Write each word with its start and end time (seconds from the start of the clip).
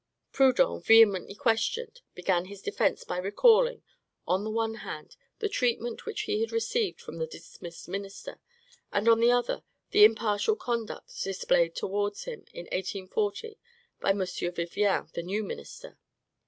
Proudhon, 0.33 0.81
vehemently 0.81 1.35
questioned, 1.35 2.01
began 2.15 2.45
his 2.45 2.63
defence 2.63 3.03
by 3.03 3.17
recalling, 3.19 3.83
on 4.27 4.43
the 4.43 4.49
one 4.49 4.73
hand, 4.81 5.15
the 5.37 5.47
treatment 5.47 6.07
which 6.07 6.21
he 6.21 6.41
had 6.41 6.51
received 6.51 6.99
from 6.99 7.17
the 7.19 7.27
dismissed 7.27 7.87
minister; 7.87 8.39
and, 8.91 9.07
on 9.07 9.19
the 9.19 9.29
other, 9.31 9.61
the 9.91 10.03
impartial 10.03 10.55
conduct 10.55 11.21
displayed 11.23 11.75
towards 11.75 12.23
him 12.23 12.45
in 12.51 12.65
1840 12.71 13.59
by 13.99 14.09
M. 14.09 14.23
Vivien, 14.25 15.05
the 15.13 15.21
new 15.21 15.43
minister. 15.43 15.99